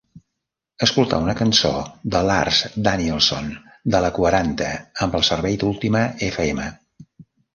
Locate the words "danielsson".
2.87-3.51